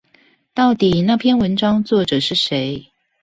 [0.55, 2.87] 到底那篇文章作者是誰？